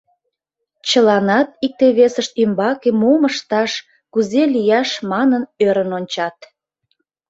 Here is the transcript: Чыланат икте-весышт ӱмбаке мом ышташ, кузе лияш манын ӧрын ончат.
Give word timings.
Чыланат 0.87 1.47
икте-весышт 1.65 2.31
ӱмбаке 2.43 2.89
мом 3.01 3.21
ышташ, 3.29 3.71
кузе 4.13 4.43
лияш 4.53 4.89
манын 5.11 5.43
ӧрын 5.65 5.89
ончат. 5.97 6.37